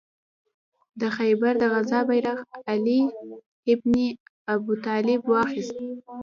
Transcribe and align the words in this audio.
د 0.99 1.01
خیبر 1.17 1.53
د 1.61 1.63
غزا 1.73 1.99
بیرغ 2.09 2.39
علي 2.71 2.99
ابن 3.71 3.93
ابي 4.53 4.75
طالب 4.85 5.21
واخیست. 5.31 5.79